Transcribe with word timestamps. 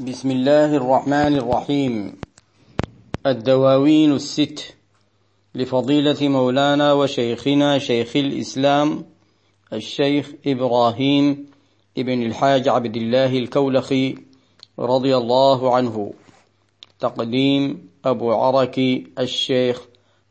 بسم 0.00 0.30
الله 0.30 0.76
الرحمن 0.76 1.36
الرحيم. 1.36 2.20
الدواوين 3.26 4.12
الست. 4.12 4.74
لفضيلة 5.54 6.28
مولانا 6.28 6.92
وشيخنا 6.92 7.78
شيخ 7.78 8.16
الإسلام 8.16 9.04
الشيخ 9.72 10.32
إبراهيم 10.46 11.50
ابن 11.98 12.22
الحاج 12.22 12.68
عبد 12.68 12.96
الله 12.96 13.38
الكولخي 13.38 14.14
رضي 14.78 15.16
الله 15.16 15.74
عنه. 15.74 16.12
تقديم 17.00 17.88
أبو 18.04 18.32
عركي 18.32 19.06
الشيخ 19.18 19.86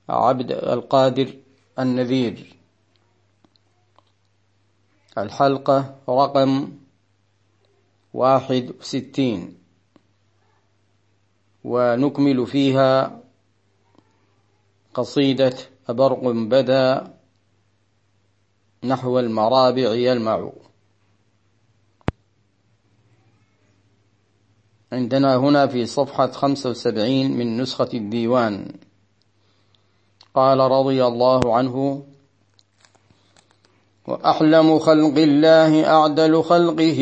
عبد 0.10 0.52
القادر 0.52 1.34
النذير. 1.80 2.56
الحلقة 5.18 5.96
رقم 6.10 6.68
واحد 8.18 8.74
وستين. 8.80 9.58
ونكمل 11.64 12.48
فيها 12.48 13.22
قصيدة 14.94 15.54
برق 15.90 16.24
بدا 16.26 17.14
نحو 18.84 19.20
المرابع 19.20 19.94
يلمع. 19.94 20.52
عندنا 24.92 25.36
هنا 25.36 25.68
في 25.68 25.86
صفحة 25.86 26.32
خمسة 26.32 26.70
وسبعين 26.70 27.38
من 27.38 27.62
نسخة 27.62 27.90
الديوان. 27.94 28.74
قال 30.34 30.60
رضي 30.60 31.06
الله 31.06 31.56
عنه 31.56 32.06
وأحلم 34.08 34.80
خلق 34.80 35.18
الله 35.18 35.86
أعدل 35.86 36.44
خلقه. 36.44 37.00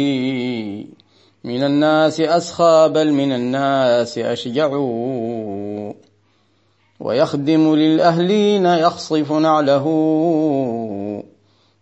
من 1.46 1.64
الناس 1.64 2.22
أسخى 2.22 2.90
بل 2.94 3.12
من 3.12 3.32
الناس 3.32 4.18
أشجع. 4.18 4.70
ويخدم 7.00 7.76
للأهلين 7.76 8.66
يخصف 8.66 9.32
نعله. 9.32 9.88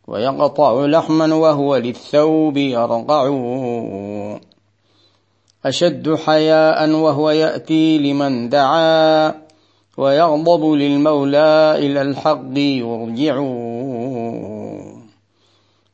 ويقطع 0.08 0.86
لحما 0.86 1.36
وهو 1.36 1.76
للثوب 1.76 2.58
يرقع. 2.58 3.30
أشد 5.66 6.16
حياء 6.16 6.90
وهو 6.90 7.30
يأتي 7.30 7.98
لمن 7.98 8.50
دعا. 8.50 9.34
ويغضب 9.98 10.72
للمولى 10.72 11.76
إلى 11.78 12.02
الحق 12.02 12.58
يرجع. 12.58 13.44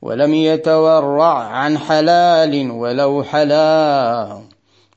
ولم 0.02 0.34
يتورع 0.34 1.34
عن 1.34 1.78
حلال 1.78 2.72
ولو 2.72 3.24
حلا 3.24 4.40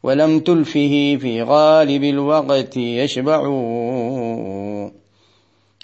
ولم 0.02 0.40
تلفه 0.40 1.18
في 1.20 1.42
غالب 1.42 2.04
الوقت 2.04 2.76
يشبع. 2.76 3.40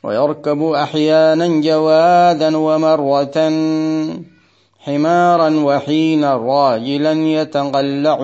ويركب 0.04 0.62
أحيانا 0.62 1.60
جوادا 1.60 2.56
ومرة 2.56 3.50
حمارا 4.78 5.50
وحينا 5.50 6.36
راجلا 6.36 7.12
يتقلع. 7.12 8.18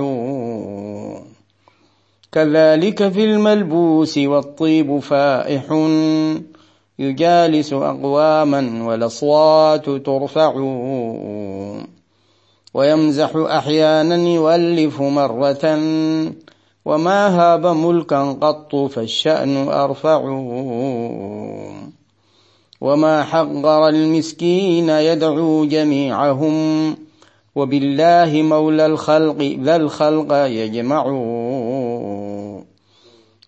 كذلك 2.33 3.09
في 3.09 3.25
الملبوس 3.25 4.19
والطيب 4.19 4.99
فائح. 4.99 5.65
يجالس 6.99 7.73
أقواما 7.73 8.83
والأصوات 8.87 9.91
ترفع. 9.91 10.53
ويمزح 12.75 13.31
أحيانا 13.37 14.17
يؤلف 14.17 15.03
مرة. 15.03 15.79
وما 16.85 17.29
هاب 17.29 17.67
ملكا 17.67 18.33
قط 18.33 18.77
فالشأن 18.77 19.69
أرفع. 19.69 20.23
وما 22.81 23.23
حقر 23.23 23.89
المسكين 23.89 24.89
يدعو 24.89 25.65
جميعهم. 25.65 26.97
وبالله 27.55 28.43
مولى 28.43 28.87
الخلق 28.87 29.59
ذا 29.63 29.77
الخلق 29.77 30.35
يجمع. 30.35 31.05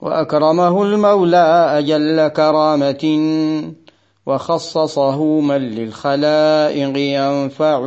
وأكرمه 0.01 0.83
المولى 0.83 1.79
أجل 1.79 2.29
كرامة 2.29 3.05
وخصصه 4.27 5.41
من 5.41 5.61
للخلائق 5.61 6.97
ينفع. 6.97 7.79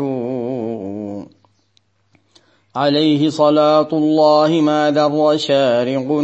عليه 2.75 3.29
صلاة 3.29 3.87
الله 3.93 4.61
ما 4.61 4.91
ذر 4.91 5.37
شارق 5.37 6.23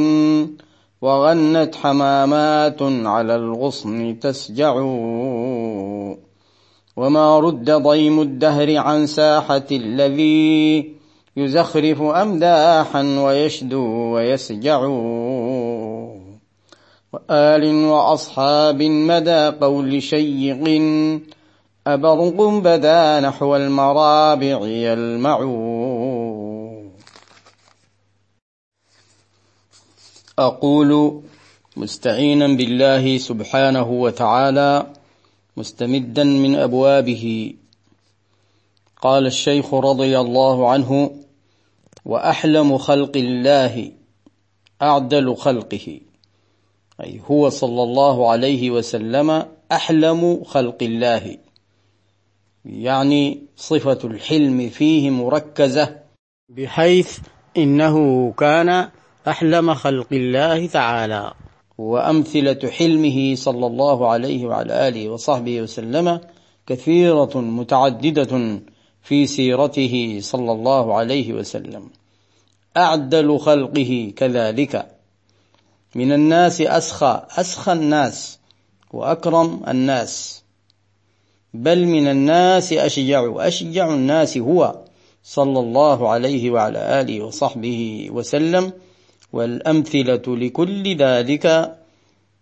وغنت 1.01 1.75
حمامات 1.75 2.81
على 2.81 3.35
الغصن 3.35 4.19
تسجع. 4.19 4.73
وما 6.97 7.39
رد 7.39 7.71
ضيم 7.71 8.21
الدهر 8.21 8.77
عن 8.77 9.07
ساحة 9.07 9.67
الذي 9.71 10.95
يزخرف 11.37 12.01
أمداحا 12.01 13.01
ويشدو 13.19 14.13
ويسجع. 14.15 14.85
وآل 17.15 17.63
وأصحاب 17.85 18.81
مدى 18.83 19.43
قول 19.61 20.03
شيق 20.03 20.63
أبرق 21.87 22.41
بدا 22.41 23.19
نحو 23.19 23.55
المرابع 23.55 24.57
يلمع 24.67 25.37
أقول 30.39 31.21
مستعينا 31.77 32.47
بالله 32.47 33.17
سبحانه 33.17 33.89
وتعالى 33.91 34.87
مستمدا 35.57 36.23
من 36.23 36.55
أبوابه. 36.55 37.53
قال 39.01 39.25
الشيخ 39.25 39.73
رضي 39.73 40.19
الله 40.19 40.71
عنه 40.71 41.11
وأحلم 42.05 42.77
خلق 42.77 43.17
الله 43.17 43.91
أعدل 44.81 45.35
خلقه. 45.35 45.99
أي 47.03 47.21
هو 47.31 47.49
صلى 47.49 47.83
الله 47.83 48.29
عليه 48.31 48.71
وسلم 48.71 49.45
أحلم 49.71 50.43
خلق 50.43 50.77
الله. 50.81 51.37
يعني 52.65 53.43
صفة 53.55 53.99
الحلم 54.03 54.69
فيه 54.69 55.09
مركزة 55.09 55.99
بحيث 56.49 57.19
إنه 57.57 58.31
كان 58.31 58.89
أحلم 59.27 59.73
خلق 59.73 60.07
الله 60.11 60.67
تعالى. 60.67 61.33
وأمثلة 61.77 62.69
حلمه 62.69 63.35
صلى 63.35 63.67
الله 63.67 64.09
عليه 64.09 64.45
وعلى 64.45 64.87
آله 64.87 65.09
وصحبه 65.09 65.61
وسلم 65.61 66.19
كثيرة 66.67 67.37
متعددة 67.37 68.59
في 69.01 69.25
سيرته 69.25 70.17
صلى 70.21 70.51
الله 70.51 70.93
عليه 70.95 71.33
وسلم. 71.33 71.89
أعدل 72.77 73.39
خلقه 73.39 74.13
كذلك. 74.15 74.94
من 75.95 76.11
الناس 76.11 76.61
أسخى 76.61 77.25
أسخى 77.31 77.71
الناس 77.71 78.39
وأكرم 78.93 79.63
الناس. 79.67 80.43
بل 81.53 81.85
من 81.85 82.07
الناس 82.07 82.73
أشجع 82.73 83.47
أشجع 83.47 83.93
الناس 83.93 84.37
هو 84.37 84.79
صلى 85.23 85.59
الله 85.59 86.09
عليه 86.09 86.51
وعلى 86.51 87.01
آله 87.01 87.21
وصحبه 87.21 88.09
وسلم. 88.11 88.73
والأمثلة 89.33 90.23
لكل 90.27 90.95
ذلك 90.95 91.77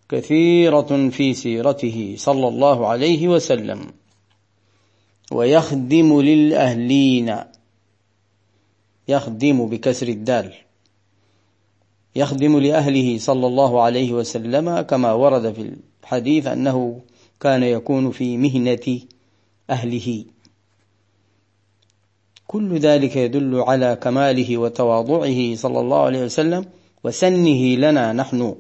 كثيرة 0.10 1.10
في 1.10 1.34
سيرته 1.34 2.16
صلى 2.18 2.48
الله 2.48 2.88
عليه 2.88 3.28
وسلم. 3.28 3.92
ويخدم 5.32 6.22
للأهلين 6.22 7.36
يخدم 9.08 9.66
بكسر 9.66 10.08
الدال. 10.08 10.54
يخدم 12.16 12.60
لأهله 12.60 13.18
صلى 13.18 13.48
الله 13.48 13.82
عليه 13.82 14.14
وسلم 14.14 14.82
كما 14.82 15.14
ورد 15.14 15.54
في 15.54 15.74
الحديث 16.04 16.48
أنه 16.48 17.00
كان 17.40 17.64
يكون 17.64 18.12
في 18.12 18.38
مهنة 18.38 19.00
أهله. 19.70 20.26
كل 22.48 22.78
ذلك 22.78 23.16
يدل 23.16 23.62
على 23.62 23.98
كماله 24.02 24.58
وتواضعه 24.58 25.56
صلى 25.56 25.80
الله 25.80 26.00
عليه 26.00 26.24
وسلم 26.24 26.66
وسنه 27.04 27.76
لنا 27.76 28.14
نحن. 28.14 28.56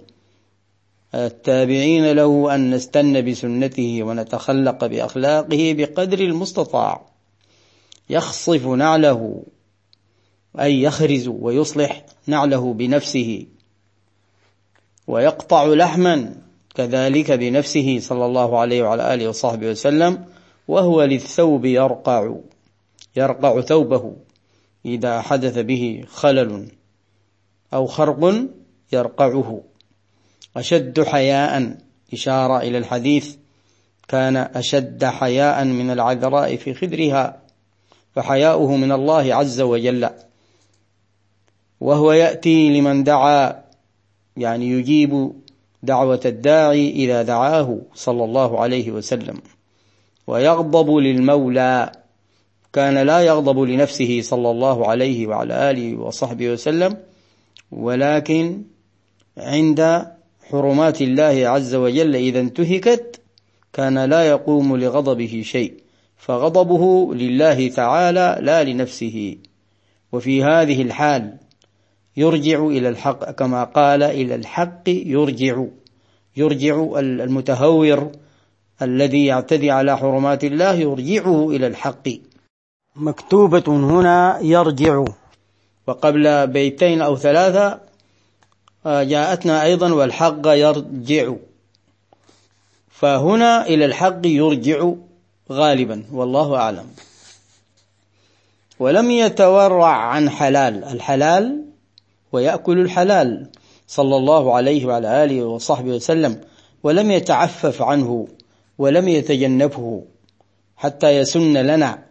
التابعين 1.15 2.11
له 2.11 2.55
أن 2.55 2.71
نستن 2.73 3.31
بسنته 3.31 4.03
ونتخلق 4.03 4.85
بأخلاقه 4.85 5.73
بقدر 5.77 6.19
المستطاع. 6.19 7.01
يخصف 8.09 8.67
نعله. 8.67 9.43
أي 10.59 10.81
يخرز 10.81 11.27
ويصلح 11.27 12.05
نعله 12.27 12.73
بنفسه 12.73 13.45
ويقطع 15.07 15.65
لحما 15.65 16.35
كذلك 16.75 17.31
بنفسه 17.31 17.99
صلى 17.99 18.25
الله 18.25 18.59
عليه 18.59 18.83
وعلى 18.83 19.13
آله 19.13 19.27
وصحبه 19.27 19.67
وسلم 19.67 20.25
وهو 20.67 21.03
للثوب 21.03 21.65
يرقع 21.65 22.35
يرقع 23.15 23.61
ثوبه 23.61 24.15
إذا 24.85 25.21
حدث 25.21 25.57
به 25.57 26.05
خلل 26.07 26.67
أو 27.73 27.87
خرق 27.87 28.47
يرقعه. 28.93 29.63
أشد 30.57 31.03
حياء 31.03 31.77
إشارة 32.13 32.57
إلى 32.57 32.77
الحديث 32.77 33.35
كان 34.07 34.37
أشد 34.37 35.05
حياء 35.05 35.65
من 35.65 35.91
العذراء 35.91 36.55
في 36.55 36.73
خدرها 36.73 37.41
فحياؤه 38.15 38.75
من 38.75 38.91
الله 38.91 39.35
عز 39.35 39.61
وجل. 39.61 40.09
وهو 41.83 42.11
يأتي 42.11 42.79
لمن 42.79 43.03
دعا 43.03 43.63
يعني 44.37 44.69
يجيب 44.69 45.31
دعوة 45.83 46.19
الداعي 46.25 46.89
إذا 46.89 47.21
دعاه 47.21 47.79
صلى 47.93 48.23
الله 48.23 48.59
عليه 48.59 48.91
وسلم. 48.91 49.41
ويغضب 50.27 50.95
للمولى 50.95 51.91
كان 52.73 52.97
لا 52.97 53.19
يغضب 53.19 53.59
لنفسه 53.59 54.21
صلى 54.21 54.51
الله 54.51 54.87
عليه 54.87 55.27
وعلى 55.27 55.71
آله 55.71 55.95
وصحبه 55.95 56.49
وسلم 56.49 56.97
ولكن 57.71 58.61
عند 59.37 60.07
حرمات 60.49 61.01
الله 61.01 61.47
عز 61.47 61.75
وجل 61.75 62.15
إذا 62.15 62.39
انتهكت 62.39 63.21
كان 63.73 64.05
لا 64.05 64.23
يقوم 64.27 64.77
لغضبه 64.77 65.41
شيء. 65.45 65.73
فغضبه 66.17 67.13
لله 67.15 67.67
تعالى 67.67 68.37
لا 68.41 68.63
لنفسه. 68.63 69.37
وفي 70.11 70.43
هذه 70.43 70.81
الحال 70.81 71.42
يرجع 72.17 72.65
إلى 72.65 72.89
الحق 72.89 73.31
كما 73.31 73.63
قال 73.63 74.03
إلى 74.03 74.35
الحق 74.35 74.83
يرجع. 74.87 75.63
يرجع 76.37 76.99
المتهور 76.99 78.11
الذي 78.81 79.25
يعتدي 79.25 79.71
على 79.71 79.97
حرمات 79.97 80.43
الله 80.43 80.73
يرجعه 80.73 81.49
إلى 81.49 81.67
الحق. 81.67 82.09
مكتوبة 82.95 83.63
هنا 83.67 84.39
يرجع. 84.41 85.05
وقبل 85.87 86.47
بيتين 86.47 87.01
أو 87.01 87.15
ثلاثة 87.15 87.79
آه، 88.85 89.03
جاءتنا 89.03 89.63
أيضا 89.63 89.93
والحق 89.93 90.41
يرجع. 90.47 91.33
فهنا 92.89 93.65
إلى 93.67 93.85
الحق 93.85 94.25
يرجع 94.25 94.91
غالبا 95.51 96.05
والله 96.11 96.55
أعلم. 96.55 96.87
ولم 98.79 99.11
يتورع 99.11 99.95
عن 99.95 100.29
حلال. 100.29 100.83
الحلال 100.83 101.72
ويأكل 102.33 102.79
الحلال 102.79 103.47
صلى 103.87 104.15
الله 104.15 104.55
عليه 104.55 104.85
وعلى 104.85 105.23
آله 105.23 105.43
وصحبه 105.43 105.89
وسلم 105.89 106.41
ولم 106.83 107.11
يتعفف 107.11 107.81
عنه 107.81 108.27
ولم 108.77 109.07
يتجنبه 109.07 110.03
حتى 110.77 111.17
يسن 111.17 111.57
لنا 111.57 112.03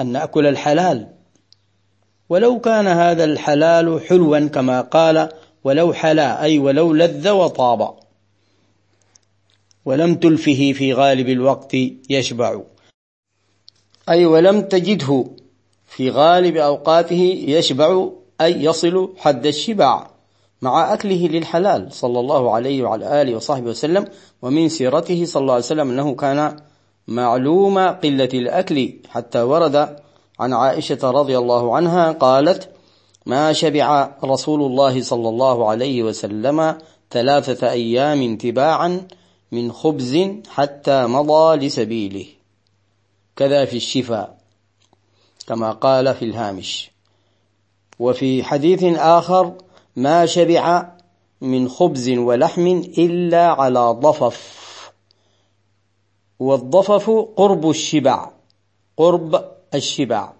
أن 0.00 0.06
نأكل 0.06 0.46
الحلال. 0.46 1.08
ولو 2.28 2.60
كان 2.60 2.86
هذا 2.86 3.24
الحلال 3.24 4.00
حلوا 4.00 4.38
كما 4.38 4.80
قال 4.80 5.28
ولو 5.64 5.92
حلا 5.92 6.42
أي 6.42 6.58
ولو 6.58 6.92
لذ 6.92 7.28
وطاب. 7.28 7.94
ولم 9.84 10.14
تلفه 10.14 10.72
في 10.72 10.92
غالب 10.92 11.28
الوقت 11.28 11.76
يشبع. 12.10 12.60
أي 14.08 14.26
ولم 14.26 14.60
تجده 14.60 15.24
في 15.86 16.10
غالب 16.10 16.56
أوقاته 16.56 17.44
يشبع. 17.46 18.10
أي 18.40 18.64
يصل 18.64 19.14
حد 19.18 19.46
الشبع 19.46 20.06
مع 20.62 20.94
أكله 20.94 21.26
للحلال 21.28 21.92
صلى 21.92 22.20
الله 22.20 22.54
عليه 22.54 22.82
وعلى 22.82 23.22
آله 23.22 23.36
وصحبه 23.36 23.70
وسلم 23.70 24.08
ومن 24.42 24.68
سيرته 24.68 25.24
صلى 25.24 25.40
الله 25.40 25.54
عليه 25.54 25.64
وسلم 25.64 25.90
أنه 25.90 26.14
كان 26.14 26.56
معلوم 27.08 27.78
قلة 27.78 28.28
الأكل. 28.34 28.92
حتى 29.08 29.42
ورد 29.42 29.96
عن 30.40 30.52
عائشة 30.52 31.10
رضي 31.10 31.38
الله 31.38 31.76
عنها 31.76 32.12
قالت 32.12 32.68
ما 33.26 33.52
شبع 33.52 34.10
رسول 34.24 34.62
الله 34.62 35.02
صلى 35.02 35.28
الله 35.28 35.68
عليه 35.68 36.02
وسلم 36.02 36.78
ثلاثة 37.10 37.70
أيام 37.70 38.36
تباعا 38.36 39.08
من 39.52 39.72
خبز 39.72 40.28
حتى 40.48 41.06
مضى 41.06 41.66
لسبيله. 41.66 42.26
كذا 43.36 43.64
في 43.64 43.76
الشفاء 43.76 44.38
كما 45.46 45.72
قال 45.72 46.14
في 46.14 46.24
الهامش. 46.24 46.93
وفي 47.98 48.44
حديث 48.44 48.84
آخر 48.98 49.52
ما 49.96 50.26
شبع 50.26 50.92
من 51.40 51.68
خبز 51.68 52.10
ولحم 52.10 52.66
إلا 52.98 53.46
على 53.46 53.96
ضفف. 54.00 54.64
والضفف 56.38 57.10
قرب 57.36 57.70
الشبع 57.70 58.30
قرب 58.96 59.44
الشبع. 59.74 60.32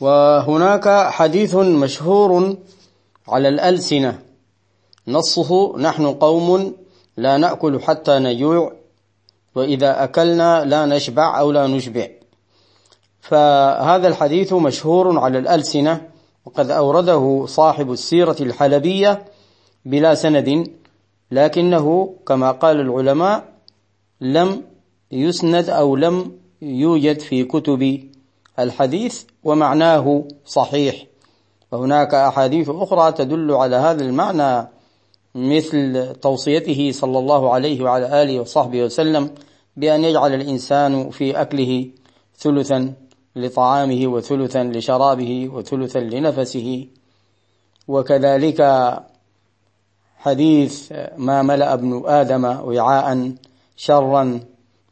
وهناك 0.00 1.10
حديث 1.10 1.54
مشهور 1.54 2.56
على 3.28 3.48
الألسنة. 3.48 4.18
نصه 5.08 5.78
نحن 5.78 6.06
قوم 6.06 6.74
لا 7.16 7.36
نأكل 7.36 7.80
حتى 7.82 8.18
نجوع 8.18 8.72
وإذا 9.54 10.04
أكلنا 10.04 10.64
لا 10.64 10.86
نشبع 10.86 11.40
أو 11.40 11.52
لا 11.52 11.66
نشبع. 11.66 12.08
فهذا 13.24 14.08
الحديث 14.08 14.52
مشهور 14.52 15.18
على 15.18 15.38
الألسنة 15.38 16.08
وقد 16.44 16.70
أورده 16.70 17.46
صاحب 17.46 17.92
السيرة 17.92 18.36
الحلبية 18.40 19.24
بلا 19.84 20.14
سند 20.14 20.70
لكنه 21.30 22.14
كما 22.26 22.50
قال 22.50 22.80
العلماء 22.80 23.44
لم 24.20 24.62
يسند 25.12 25.70
أو 25.70 25.96
لم 25.96 26.32
يوجد 26.62 27.20
في 27.20 27.44
كتب 27.44 28.08
الحديث 28.58 29.22
ومعناه 29.44 30.24
صحيح. 30.46 31.06
وهناك 31.72 32.14
أحاديث 32.14 32.70
أخرى 32.70 33.12
تدل 33.12 33.52
على 33.52 33.76
هذا 33.76 34.02
المعنى 34.04 34.68
مثل 35.34 36.12
توصيته 36.22 36.92
صلى 36.92 37.18
الله 37.18 37.52
عليه 37.52 37.82
وعلى 37.82 38.22
آله 38.22 38.40
وصحبه 38.40 38.82
وسلم 38.82 39.30
بأن 39.76 40.04
يجعل 40.04 40.34
الإنسان 40.34 41.10
في 41.10 41.40
أكله 41.40 41.86
ثلثا. 42.38 42.92
لطعامه 43.36 44.06
وثلثا 44.06 44.62
لشرابه 44.64 45.50
وثلثا 45.54 45.98
لنفسه. 45.98 46.86
وكذلك 47.88 48.60
حديث 50.16 50.92
ما 51.16 51.42
ملأ 51.42 51.74
ابن 51.74 52.02
آدم 52.06 52.44
وعاء 52.44 53.32
شرا 53.76 54.40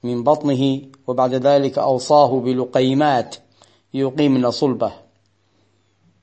من 0.03 0.25
بطنه 0.25 0.83
وبعد 1.07 1.35
ذلك 1.35 1.79
أوصاه 1.79 2.41
بلقيمات 2.41 3.37
يقيمن 3.95 4.51
صلبه. 4.51 4.93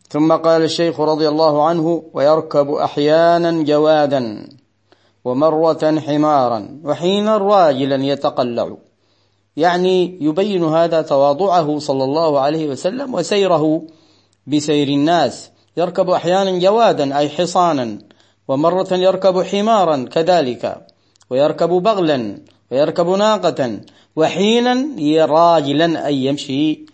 ثم 0.10 0.33
قال 0.33 0.62
الشيخ 0.62 1.00
رضي 1.00 1.29
الله 1.29 1.67
عنه 1.67 2.03
ويركب 2.13 2.70
أحيانا 2.72 3.63
جوادا 3.63 4.50
ومرة 5.25 6.00
حمارا 6.00 6.82
وحينا 6.84 7.38
راجلا 7.38 7.96
يتقلع. 8.05 8.77
يعني 9.58 10.18
يبين 10.22 10.63
هذا 10.63 11.01
تواضعه 11.01 11.79
صلى 11.79 12.03
الله 12.03 12.39
عليه 12.39 12.68
وسلم 12.68 13.13
وسيره 13.13 13.84
بسير 14.48 14.88
الناس. 14.88 15.51
يركب 15.77 16.10
أحيانا 16.10 16.60
جوادا 16.60 17.18
أي 17.18 17.29
حصانا 17.29 18.00
ومرة 18.48 18.94
يركب 18.94 19.44
حمارا 19.44 20.06
كذلك 20.12 20.88
ويركب 21.29 21.70
بغلا 21.70 22.38
ويركب 22.72 23.10
ناقة 23.10 23.79
وحينا 24.15 25.25
راجلا 25.25 26.08
أي 26.08 26.25
يمشي 26.25 26.86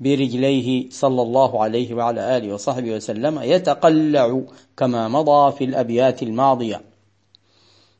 برجليه 0.00 0.90
صلى 0.90 1.22
الله 1.22 1.62
عليه 1.62 1.94
وعلى 1.94 2.36
آله 2.36 2.54
وصحبه 2.54 2.90
وسلم 2.92 3.40
يتقلع 3.42 4.40
كما 4.76 5.08
مضى 5.08 5.52
في 5.52 5.64
الأبيات 5.64 6.22
الماضية. 6.22 6.80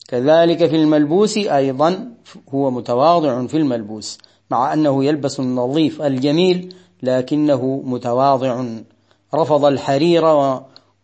كذلك 0.09 0.67
في 0.67 0.77
الملبوس 0.77 1.39
أيضا 1.39 2.14
هو 2.55 2.71
متواضع 2.71 3.47
في 3.47 3.57
الملبوس 3.57 4.19
مع 4.51 4.73
أنه 4.73 5.05
يلبس 5.05 5.41
النظيف 5.41 6.03
الجميل 6.03 6.75
لكنه 7.03 7.83
متواضع. 7.85 8.65
رفض 9.35 9.65
الحرير 9.65 10.25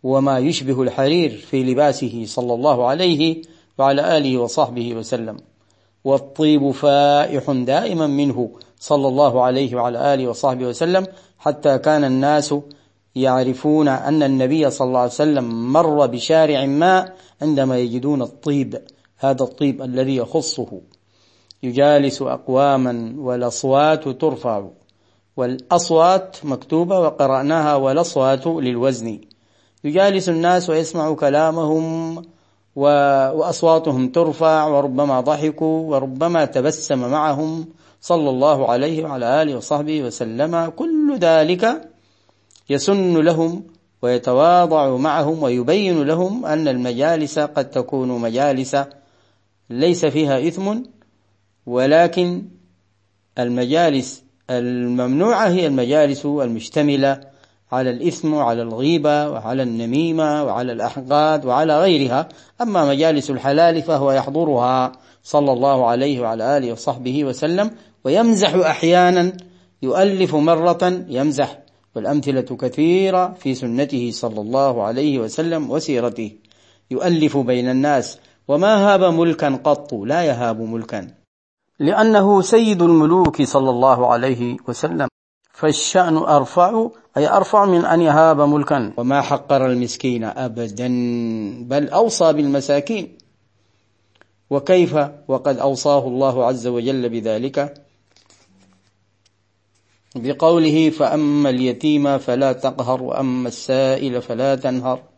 وما 0.03 0.39
يشبه 0.39 0.83
الحرير 0.83 1.31
في 1.31 1.65
لباسه 1.65 2.23
صلى 2.27 2.55
الله 2.55 2.87
عليه 2.87 3.43
وعلى 3.79 4.17
آله 4.17 4.39
وصحبه 4.39 4.95
وسلم. 4.95 5.37
والطيب 6.05 6.71
فائح 6.71 7.51
دائما 7.51 8.07
منه 8.07 8.51
صلى 8.81 9.09
الله 9.09 9.43
عليه 9.43 9.77
وعلى 9.77 10.15
آله 10.15 10.29
وصحبه 10.29 10.67
وسلم 10.67 11.07
حتى 11.39 11.79
كان 11.79 12.05
الناس 12.05 12.55
يعرفون 13.15 13.89
أن 13.89 14.23
النبي 14.23 14.71
صلى 14.71 14.89
الله 14.89 14.99
عليه 14.99 15.11
وسلم 15.11 15.73
مر 15.73 16.07
بشارع 16.07 16.67
ما 16.67 17.13
عندما 17.43 17.79
يجدون 17.79 18.23
الطيب 18.23 18.83
هذا 19.19 19.43
الطيب 19.43 19.83
الذي 19.83 20.17
يخصه. 20.17 20.81
يجالس 21.63 22.23
أقواما 22.23 23.15
والأصوات 23.19 24.09
ترفع 24.09 24.65
والأصوات 25.37 26.37
مكتوبة 26.45 26.99
وقرأناها 26.99 27.75
والأصوات 27.77 28.47
للوزن. 28.47 29.21
يجالس 29.85 30.29
الناس 30.29 30.71
ويسمع 30.71 31.15
كلامهم 31.15 32.17
وأصواتهم 32.77 34.09
ترفع 34.09 34.65
وربما 34.67 35.21
ضحكوا 35.21 35.91
وربما 35.91 36.45
تبسم 36.45 37.11
معهم. 37.11 37.67
صلى 38.01 38.31
الله 38.31 38.71
عليه 38.71 39.05
وعلى 39.05 39.43
آله 39.43 39.57
وصحبه 39.57 40.03
وسلم. 40.03 40.73
كل 40.77 41.19
ذلك 41.19 41.91
يسن 42.71 43.17
لهم 43.17 43.63
ويتواضع 44.03 44.97
معهم 44.97 45.43
ويبين 45.43 46.03
لهم 46.03 46.47
أن 46.47 46.69
المجالس 46.69 47.39
قد 47.39 47.71
تكون 47.71 48.09
مجالس 48.09 48.77
ليس 49.71 50.07
فيها 50.07 50.49
إثم 50.49 50.83
ولكن 51.67 52.43
المجالس 53.39 54.25
الممنوعة 54.51 55.49
هي 55.49 55.67
المجالس 55.67 56.27
المشتملة 56.27 57.21
على 57.73 57.91
الإثم 57.91 58.35
وعلى 58.35 58.63
الغيبة 58.63 59.31
وعلى 59.31 59.63
النميمة 59.63 60.45
وعلى 60.45 60.73
الأحقاد 60.73 61.47
وعلى 61.47 61.81
غيرها. 61.81 62.29
أما 62.61 62.85
مجالس 62.85 63.31
الحلال 63.31 63.83
فهو 63.83 64.13
يحضرها 64.13 64.93
صلى 65.23 65.53
الله 65.53 65.87
عليه 65.87 66.21
وعلى 66.21 66.57
آله 66.57 66.73
وصحبه 66.73 67.25
وسلم 67.25 67.71
ويمزح 68.05 68.55
أحيانا 68.55 69.33
يؤلف 69.83 70.35
مرة 70.35 71.05
يمزح 71.09 71.59
والأمثلة 71.97 72.57
كثيرة 72.57 73.33
في 73.33 73.55
سنته 73.55 74.11
صلى 74.13 74.41
الله 74.41 74.83
عليه 74.83 75.19
وسلم 75.19 75.71
وسيرته. 75.71 76.33
يؤلف 76.91 77.37
بين 77.37 77.71
الناس 77.71 78.19
وما 78.49 78.77
هاب 78.77 79.05
ملكا 79.05 79.61
قط 79.65 79.95
لا 79.95 80.23
يهاب 80.23 80.61
ملكا. 80.61 81.20
لأنه 81.81 82.43
سيد 82.43 82.83
الملوك 82.83 83.43
صلى 83.43 83.71
الله 83.71 84.13
عليه 84.13 84.57
وسلم. 84.69 85.09
فالشأن 85.53 86.17
أرفع 86.17 86.89
أي 87.17 87.29
أرفع 87.29 87.65
من 87.65 87.85
أن 87.85 88.01
يهاب 88.01 88.41
ملكا. 88.41 88.93
وما 88.97 89.21
حقر 89.21 89.67
المسكين 89.67 90.25
أبدا 90.25 90.89
بل 91.65 91.89
أوصى 91.89 92.33
بالمساكين. 92.33 93.19
وكيف؟ 94.51 94.97
وقد 95.29 95.59
أوصاه 95.59 96.07
الله 96.07 96.47
عز 96.47 96.67
وجل 96.67 97.09
بذلك. 97.09 97.75
بقوله 100.17 100.91
فأما 100.91 101.51
اليتيم 101.51 102.19
فلا 102.19 102.53
تقهر 102.53 103.03
وأما 103.03 103.49
السائل 103.49 104.23
فلا 104.23 104.55
تنهر. 104.55 105.10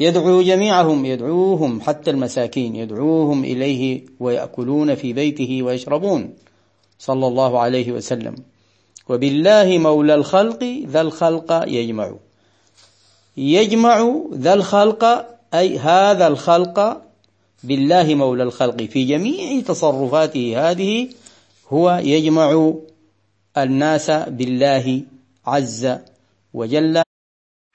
يدعو 0.00 0.42
جميعهم 0.42 1.04
يدعوهم 1.04 1.80
حتى 1.80 2.10
المساكين 2.10 2.76
يدعوهم 2.76 3.44
إليه 3.44 4.02
ويأكلون 4.20 4.94
في 4.94 5.12
بيته 5.12 5.62
ويشربون. 5.62 6.34
صلى 6.98 7.26
الله 7.26 7.58
عليه 7.58 7.92
وسلم. 7.92 8.34
وبالله 9.08 9.78
مولى 9.78 10.14
الخلق 10.14 10.64
ذا 10.86 11.00
الخلق 11.00 11.64
يجمع. 11.66 12.14
يجمع 13.36 14.14
ذا 14.34 14.54
الخلق 14.54 15.04
أي 15.54 15.78
هذا 15.78 16.26
الخلق 16.26 17.02
بالله 17.64 18.14
مولى 18.14 18.42
الخلق 18.42 18.82
في 18.82 19.04
جميع 19.04 19.60
تصرفاته 19.60 20.70
هذه 20.70 21.08
هو 21.68 22.00
يجمع 22.04 22.74
الناس 23.56 24.10
بالله 24.10 25.02
عز 25.46 25.98
وجل 26.54 27.03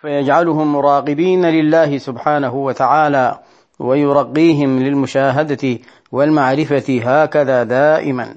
فيجعلهم 0.02 0.74
مراقبين 0.74 1.46
لله 1.46 1.98
سبحانه 1.98 2.56
وتعالى 2.56 3.40
ويرقيهم 3.80 4.80
للمشاهدة 4.80 5.80
والمعرفة 6.12 7.02
هكذا 7.04 7.64
دائما. 7.64 8.36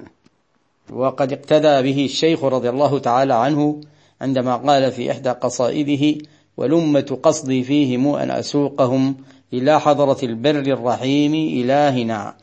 وقد 0.93 1.33
اقتدى 1.33 1.81
به 1.81 2.05
الشيخ 2.05 2.43
رضي 2.43 2.69
الله 2.69 2.99
تعالى 2.99 3.33
عنه 3.33 3.81
عندما 4.21 4.55
قال 4.55 4.91
في 4.91 5.11
إحدى 5.11 5.29
قصائده 5.29 6.25
ولمة 6.57 7.17
قصدي 7.23 7.63
فيهم 7.63 8.07
أن 8.15 8.31
أسوقهم 8.31 9.15
إلى 9.53 9.79
حضرة 9.79 10.17
البر 10.23 10.59
الرحيم 10.59 11.33
إلهنا 11.33 12.35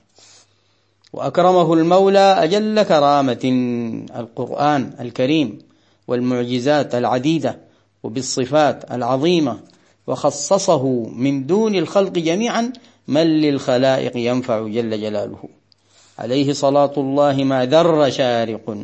وأكرمه 1.12 1.75
المولى 1.75 2.45
أجل 2.45 2.83
كرامة 2.83 3.45
القرآن 4.17 4.93
الكريم 5.00 5.59
والمعجزات 6.09 6.95
العديدة. 6.95 7.70
وبالصفات 8.02 8.92
العظيمة 8.92 9.61
وخصصه 10.07 10.85
من 11.16 11.47
دون 11.47 11.75
الخلق 11.75 12.12
جميعا 12.12 12.73
من 13.09 13.26
للخلائق 13.26 14.16
ينفع 14.16 14.69
جل 14.69 15.00
جلاله. 15.00 15.42
عليه 16.19 16.52
صلاة 16.52 16.92
الله 16.97 17.45
ما 17.45 17.66
ذر 17.66 18.11
شارق. 18.11 18.76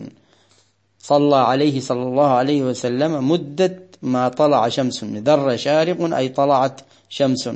صلى 0.99 1.37
عليه 1.37 1.81
صلى 1.81 2.03
الله 2.03 2.29
عليه 2.29 2.63
وسلم 2.63 3.31
مده 3.31 3.83
ما 4.03 4.29
طلع 4.29 4.69
شمس. 4.69 5.05
ذر 5.05 5.57
شارق 5.57 6.15
أي 6.17 6.29
طلعت 6.29 6.81
شمس. 7.09 7.51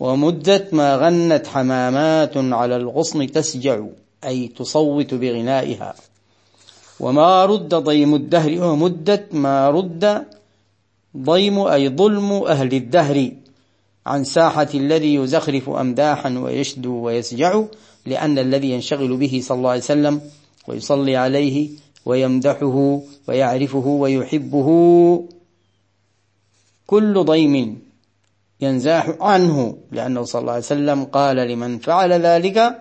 ومدة 0.00 0.68
ما 0.72 0.96
غنت 0.96 1.46
حمامات 1.46 2.36
على 2.36 2.76
الغصن 2.76 3.26
تسجع 3.26 3.80
أي 4.24 4.48
تصوت 4.48 5.14
بغنائها. 5.14 5.94
وما 7.00 7.44
رد 7.44 7.74
ضيم 7.74 8.14
الدهر. 8.14 8.62
ومدة 8.62 9.26
ما 9.32 9.70
رد 9.70 10.24
ضيم 11.16 11.58
أي 11.58 11.88
ظلم 11.88 12.32
أهل 12.32 12.74
الدهر 12.74 13.30
عن 14.06 14.24
ساحة 14.24 14.68
الذي 14.74 15.14
يزخرف 15.14 15.70
أمداحا 15.70 16.38
ويشدو 16.38 16.94
ويسجع 16.94 17.62
لأن 18.06 18.38
الذي 18.38 18.70
ينشغل 18.70 19.16
به 19.16 19.40
صلى 19.42 19.58
الله 19.58 19.70
عليه 19.70 19.80
وسلم 19.80 20.20
ويصلي 20.68 21.16
عليه 21.16 21.68
ويمدحه 22.06 23.00
ويعرفه 23.28 23.86
ويحبه 23.86 24.68
كل 26.86 27.24
ضيم 27.24 27.82
ينزاح 28.60 29.16
عنه 29.20 29.78
لأنه 29.92 30.22
صلى 30.24 30.40
الله 30.40 30.52
عليه 30.52 30.64
وسلم 30.64 31.04
قال 31.04 31.36
لمن 31.36 31.78
فعل 31.78 32.12
ذلك 32.12 32.80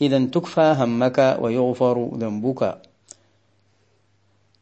إذا 0.00 0.24
تكفى 0.24 0.76
همك 0.78 1.38
ويغفر 1.40 2.10
ذنبك. 2.14 2.78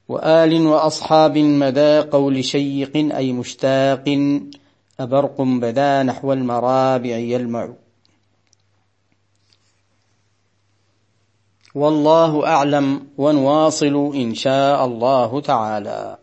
وآل 0.08 0.66
وأصحاب 0.66 1.38
مدى 1.38 1.98
قول 2.00 2.44
شيق 2.44 2.96
أي 2.96 3.32
مشتاق 3.32 4.04
أبرق 5.00 5.40
بدا 5.40 6.02
نحو 6.02 6.32
المرابع 6.32 7.16
يلمع. 7.16 7.68
والله 11.74 12.46
أعلم 12.46 13.06
ونواصل 13.18 14.12
إن 14.14 14.34
شاء 14.34 14.84
الله 14.84 15.40
تعالى. 15.40 16.21